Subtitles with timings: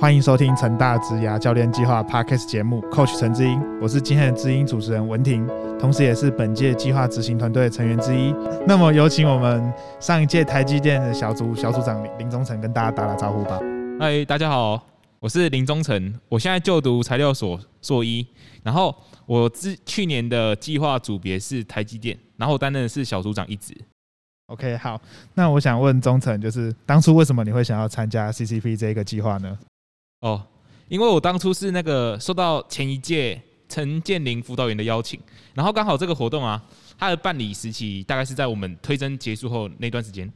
[0.00, 5.46] 欢迎收听成大职涯教练计划 Podcast 节目，Coach 陈志英，我是今天的知音主持人文婷，
[5.78, 8.34] 同时也是本届计划执行团队的成员之一。
[8.66, 13.60] 那么有请我们上一届台积电的小组小组长林林忠诚跟大家打打招呼吧。
[13.98, 14.82] 嗨，大家好，
[15.18, 18.26] 我是林忠诚，我现在就读材料所硕一，
[18.62, 18.96] 然后
[19.26, 23.76] 我之去年的计划组别是台积电，然后我担任的是小组长一职。
[24.46, 24.98] OK，好，
[25.34, 29.58] 那我想问忠诚，就是当初为什么你会想要参加 CCP 这个计划呢？
[30.20, 30.42] 哦，
[30.88, 35.18] 因为我当初是那个受到前一届陈建林辅导员的邀请，
[35.54, 36.62] 然后刚好这个活动啊，
[36.98, 40.30] 它的办理时期大概是在我们推甄结束后那段时间，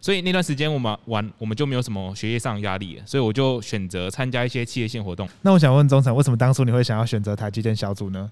[0.00, 5.26] 所以那段时间我们玩我们就没有什么学业上压力了，所以我就选择参加一些企业线活动。
[5.40, 8.30] 那我想问中诚，为什么当初你会想要选择台积电小组呢？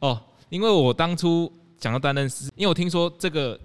[0.00, 1.50] 哦，因为我当初
[1.80, 3.58] 想要担任是，因为我听说这个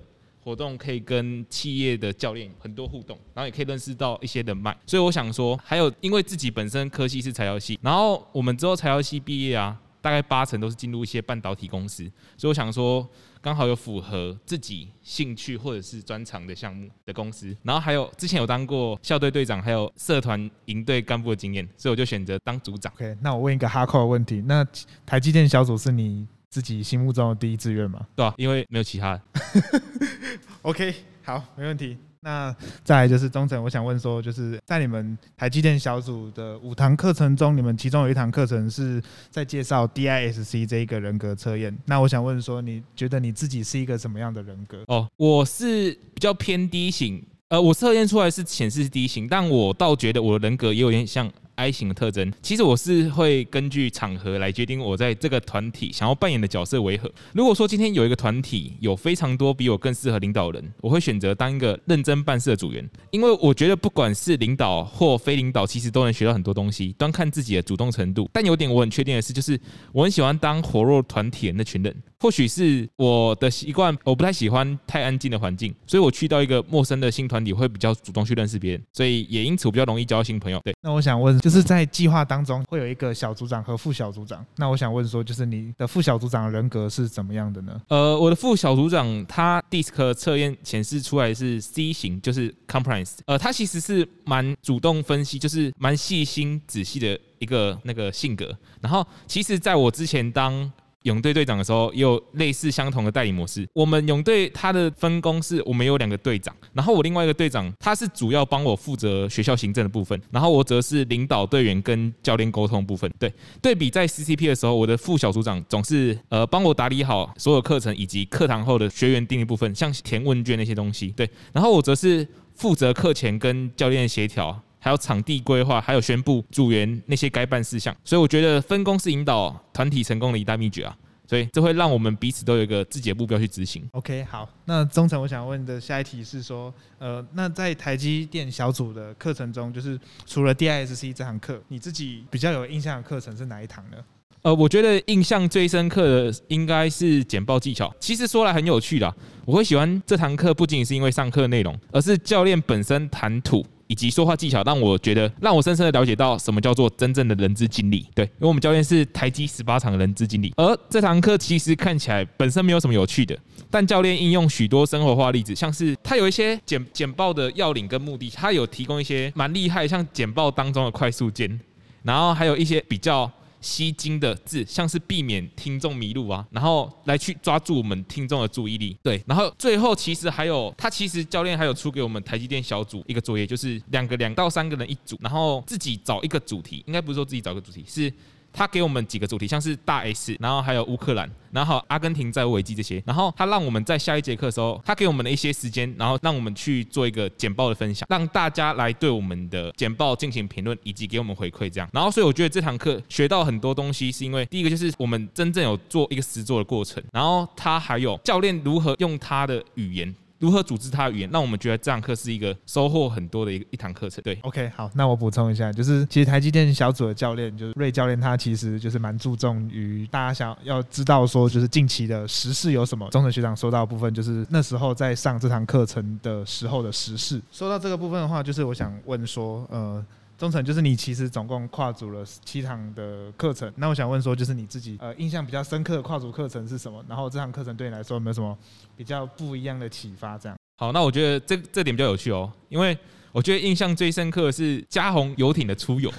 [0.50, 12.04] 活动可以跟企业的教练很多互动，然后也可以认识到一些人脉，所以我想说，还有因为自己本身科系是材料系，然后我们之后材料系毕业啊，大概八成都是进入一些半导体公司，
[12.36, 13.08] 所以我想说。
[13.42, 22.92] 刚好有符合自己兴趣或者是专长的项目的公司，然后还有之前有当过校队队长，还有社团营队干部的经验，所以我就选择当组长。
[22.98, 24.68] OK，那我问一个哈扣的问题，那
[25.06, 29.22] 台积电小组是你自己心目中的第一志愿吗对啊，因为没有其他的。
[30.64, 31.98] OK，好，没问题。
[32.22, 41.74] 那再来就是忠诚，我想问说，就是在你们台积电小组的五堂课程中，你们其中有一堂课程是在介绍 DISC 这一个人格测验。
[41.86, 44.84] 那我想问说，你觉得你自己是一个什么样的人格？
[44.88, 52.32] 哦，我是比较偏 D 型，呃，我测验出来是显示是 D 型，但我倒觉得我的人格也有点像 I 型的特征。
[52.42, 57.12] 其实我是会根据场合来决定我在这个团体想要扮演的角色为何。
[57.34, 68.30] 如果说今天有一个团体有非常多比我更适合领导人，我会选择当一个认真办事的组员，因为我觉得不管是领导或非领导，其实都能学到很多东西，端看自己的主动程度。
[68.32, 69.60] 但有点我很确定的是，就是
[69.92, 71.96] 我很喜欢当活络团体的那群人。
[72.22, 80.60] 或许是我的习惯，我不太喜欢太安静的环境，所以我去到一个陌生的新团体会比较主动去认识别人，所以也因此我比较容易交新朋友。
[80.66, 84.46] 对，那我想问，是在计划当中会有一个小组长和副小组长。
[84.58, 87.82] 那我想问说，就是你的副小组长的人格是怎么样的呢？
[87.88, 93.18] 呃，我的副小组长他 DISC 测验显示出来是 C 型，就是 compliance。
[93.26, 98.56] 呃，他其实是蛮主动分析，就是蛮细心仔细的一个那个性格。
[98.82, 100.72] 然后，其实在我之前当
[101.04, 103.68] 泳队队长的时候，也有类似相同的代理模式。
[103.74, 113.10] 我们泳队它的分工是我们有两个队长，然后我另外一个队长他是主要帮我负责学校行政的部分，然后我则是领导队员跟教练沟通部分。
[113.18, 121.08] 对，对比在 CCP 的时候，我的副小组长总是呃帮我打理好所有课程以及课堂后的学员定义部分，像填问卷那些东西。
[121.10, 124.62] 对，然后我则是负责课前跟教练协调。
[124.80, 130.98] 还有场地规划，还有宣布组员那些该办事项，所以我觉得分工是引导团体成功的一大秘诀啊。
[131.28, 133.88] 所以这会让我们彼此都有一个自己的目标去执行。
[133.92, 143.98] OK，好，那忠诚，我想问的下一题是说，呃，那在台积电小组的课程中，就是除了 DISC 这堂课，你自己比较有印象的课程是哪一堂呢？
[144.42, 147.94] 呃，我觉得印象最深刻的应该是简报技巧。
[148.00, 149.16] 其实说来很有趣的，
[149.46, 158.06] 我会喜欢这堂课，不仅仅是因为上课内容，而是教练本身谈吐以及说话技巧，让我觉得让我深深的了解到什么叫做真正的人资经理。
[158.14, 163.36] 对，因为我们教练是台积十八场的人资经理，而这堂课其实看起来本身没有什么有趣的，
[163.72, 171.60] 但教练应用许多生活化例子，像是他有一些简简报的要领跟目的，他有提供一些蛮厉害，像简报当中的快速键，
[172.04, 173.30] 然后还有一些比较。
[173.62, 178.98] 吸睛的字，像是避免听众迷路啊，然后来去抓住我们听众的注意力。
[179.04, 188.14] 对，然后最后其实还有，他其实教练还有出给我们台积电小组一个作业，就是两个两到三个人一组，然后自己找一个主题，应该不是说自己找一个主题，是。
[188.52, 193.02] 他给我们几个主题，像是大 S，然后还有乌克兰，然后阿根廷债务危机这些。
[193.06, 201.90] 然后他让我们在下一节课的时候，他给我们的一些时间，然后让我们去做一个简报的分享，让大家来对我们的简报进行评论，以及给我们回馈这样。
[201.94, 210.14] 然后所以我觉得这堂课学到很多东西，是因为第一个就是我们真正有做一个实做的过程，然后他还有教练如何用他的语言。
[210.40, 214.24] 如何组织他的语言，让我们觉得这堂课是一个收获很多的一一堂课程。
[214.24, 223.10] 对，OK，好，那我补充一下，就是其实台积电小组的教练，就是瑞教练，他其实就是蛮注重于大家想要知道说，就是近期的时事有什么。
[223.10, 227.42] 中诚学长说到的部分，就是那时候在上这堂课程的时候的时事。
[227.52, 230.06] 说到这个部分的话，就是我想问说，呃。
[230.40, 237.04] 忠诚就是你其实总共跨组了七堂的课程，那我想问说，就是你自己呃印象比较深刻的跨组课程是什么？
[237.10, 238.58] 然后这堂课程对你来说有没有什么
[238.96, 240.38] 比较不一样的启发？
[240.38, 242.98] 这样好，那我觉得这这点比较有趣哦，因为
[243.34, 246.10] 我觉得印象最深刻的是嘉宏游艇的出游。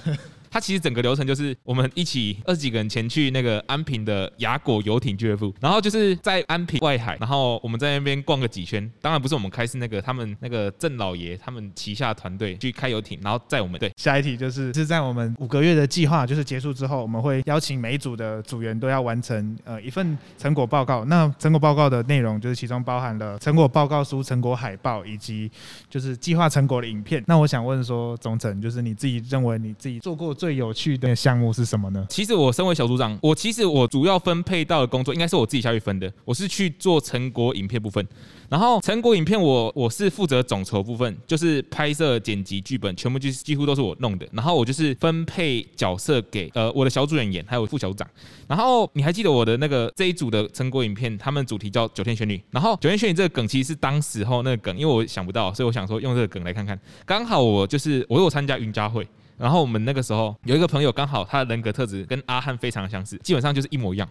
[0.51, 8.91] 它其实整个流程就是我们一起二十几个人前去那个安平的雅果游艇俱乐部，然后就是在安平外海，然后我们在那边逛个几圈。
[9.01, 13.79] 当然不是我们开，是那个他们那个郑老爷他们旗下团队去开游艇，然后载我们。
[13.79, 21.05] 对，下一题就是是在我们五个月的计划就是结束之后，我们会邀请每一组的组员都要完成呃一份成果报告。
[21.05, 25.49] 那成果报告的内容就是其中包含了成果报告书、成果海报以及
[25.89, 27.23] 就是计划成果的影片。
[27.25, 32.03] 那我想问说，总成就是你自己认为你自己做过最有趣的项目是什么呢？
[32.09, 36.11] 其实我身为小组长，我其实我主要分配到的工作应该是我自己下去分的。
[36.25, 38.03] 我是去做成果影片部分，
[38.49, 44.27] 然后成果影片我我是负责总筹部分，就是拍摄、剪辑、剧本，全部就是几乎都是我弄的。
[44.31, 48.09] 然后我就是分配角色给呃我的小组员，还有副小组长。
[48.47, 52.41] 然后你还记得我的那个这一组的成果影片，他们主题叫九天玄女。
[52.49, 56.75] 然后九天玄女这个梗其实是当时候那个梗，因为我想不到，所以我想说用这个梗来看看。
[57.05, 59.07] 刚好我就是我有参加云家会。
[59.41, 64.07] 然后我们那个时候有一个朋友，刚好他的人格特质跟阿汉非常相似，基本上就是一模一样，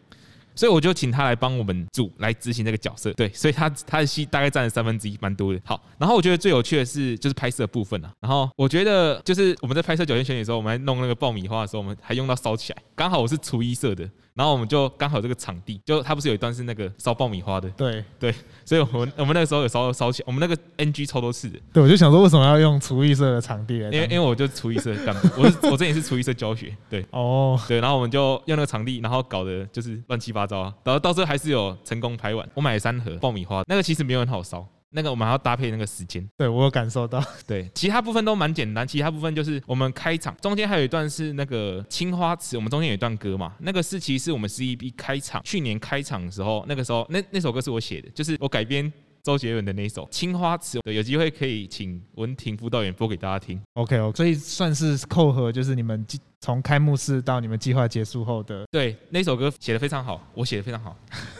[0.56, 3.12] 所以我就请他来帮我们组来执行这个角色。
[3.12, 5.60] 对，所以他他的戏大概占了三分之一，蛮多的。
[5.64, 8.10] 好，然后我觉得最有趣的是就是拍摄部分啊。
[8.20, 12.82] 然后我觉得就是我们在拍摄《九天玄女》的时候，我们还弄那个爆米花的时候，我们还用到烧起来。
[12.96, 14.10] 刚好我是厨艺社的。
[14.40, 18.34] 然后我们就刚好这个场地，就它不是有一段是那个烧爆米花的，对对，
[18.64, 21.58] 所以我们我们那个时候有烧烧起，我们那个 NG 超多次的。
[21.74, 23.74] 对，我就想说为什么要用厨艺社的场地？
[23.74, 32.48] 因为因为我就厨艺社干， 我是我这也是厨艺社教学，对哦对，然后我们就用那个场地，然后搞的就是乱七八糟啊，然后到最后还是有成功拍完。
[32.54, 34.66] 我买了三盒爆米花，那个其实没有很好烧。
[34.92, 37.22] 那个我们还要搭配那个时间，对我有感受到。
[37.46, 48.92] 对，其他部分都蛮简单，其他部分就是我们开场中间还有一段是那个青花瓷，我们中间有一段歌嘛，那个是其实是我们 C E B 开场去年开场的时候，那个时候那那首歌是我写的，就是我改编
[49.22, 50.80] 周杰伦的那首青花瓷。
[50.80, 53.60] 对，有机会可以请文婷辅导员播给大家听。
[53.74, 56.04] OK 所以算是扣合，就是你们
[56.40, 58.64] 从开幕式到你们计划结束后的。
[58.70, 60.96] 对，那首歌写的非常好，我写的非常好。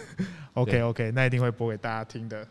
[0.54, 2.46] OK OK，那一定会播给大家听的。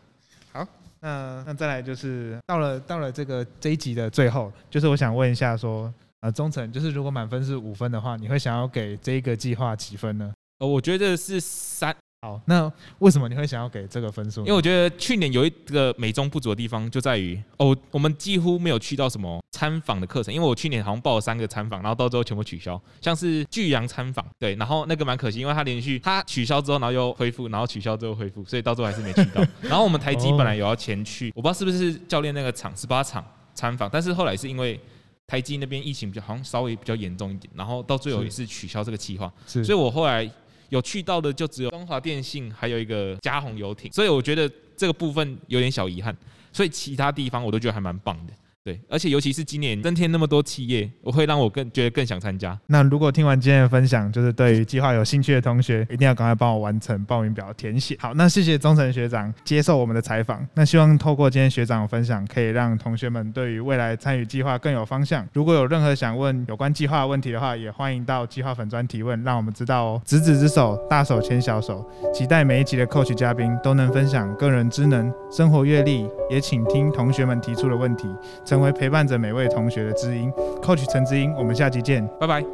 [1.00, 10.32] 那那再来就是到了到了这个这一集的最后，就是我想问一下说，呃，忠诚，就是如果满分是五分的话，你会想要给这一个计划几分呢？
[10.58, 11.94] 呃，我觉得是三。
[12.22, 14.40] 好，那为什么你会想要给这个分数？
[14.40, 20.32] 因为我觉得去年有一个美中不足的地方就在于，哦，我们几乎没有去到什么参访的课程。
[20.34, 29.42] 因为我去年好像报了三个参访，然后到最后全部取消，像是巨阳参访，对，然后那个蛮可惜，因为他连续他取消之后，然后又恢复，然后取消之后恢复，所以到最后还是没去到。
[29.66, 33.24] 然后我们台积本来有要前去，我不知道是不是教练那个场十八场
[33.54, 34.78] 参访，但是后来是因为
[35.26, 40.30] 台积那边疫情比较好像稍微比较严重一点，然后到最后也是取消这个计划，所以我后来。
[40.70, 46.16] 有去到的就只有中华电信，还有一个嘉宏游艇，所以我觉得这个部分有点小遗憾，
[46.52, 48.32] 所以其他地方我都觉得还蛮棒的。
[48.62, 52.58] 对，而且尤其是今年增添那么多企业，我会让我更觉得更想参加。
[52.66, 57.96] 那如果听完今天的分享，就是对于计划有兴趣的同学，一定要赶快帮我完成报名表填写。
[57.98, 60.46] 好，那谢谢忠诚学长接受我们的采访。
[60.52, 65.26] 那希望透过今天学长的分享，可以让同学们对于未来参与计划更有方向。
[65.32, 70.02] 如果有任何想问有关计划的问题的话，也欢迎到计划粉专提问，让我们知道哦。
[70.04, 71.82] 执子之手，大手牵小手，
[72.12, 78.06] 期待每一集的 Coach 嘉宾都能分享个人知能、生活阅历，也请听同学们提出的问题。
[78.50, 80.28] 成为陪伴着每位同学的知音
[80.60, 82.44] ，Coach 陈知音，我们下期见，拜拜。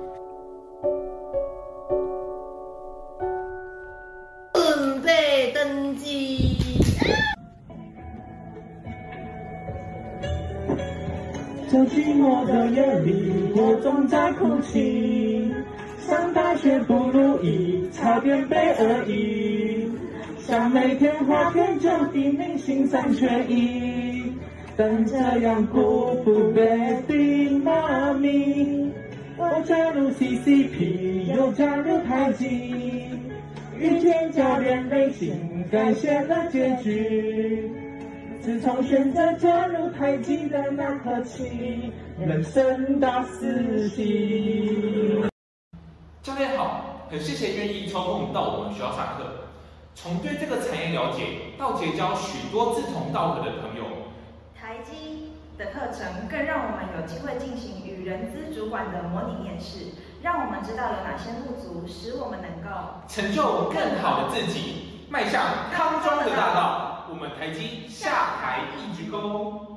[4.53, 6.59] 准备登机。
[11.71, 15.51] 这寂寞的夜里，我总在哭泣。
[16.07, 19.91] 上大学不如意，差点被恶意。
[20.41, 24.37] 想每天花天酒地，明星三缺一。
[24.79, 28.93] 但这样辜负 baby 妈咪，
[29.39, 33.09] 我加入 CCP，又加入太极，
[33.79, 37.71] 遇见教练内心改写了结局。
[38.43, 41.91] 自从选择加入太极的那刻起，
[42.21, 45.25] 人生大四喜。
[46.23, 49.25] 教练好，很谢谢愿意抽空到我们学校上课，
[49.95, 51.23] 从对这个产业了解
[51.59, 53.85] 到结交许多志同道合的朋友。
[54.59, 67.05] 台积的课程更让我们有机会进行与人资主管的模拟面试，让我们知道有哪些不足，使我们能够成就更好的自己，迈向康庄的大道。
[67.09, 69.76] 我们台积下台一鞠躬。